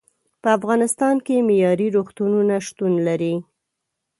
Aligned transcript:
په 0.41 0.49
افغانستان 0.57 1.15
کې 1.25 1.45
معیارې 1.47 1.87
روغتونونه 1.95 2.55
شتون 2.67 2.93
لري. 3.07 3.35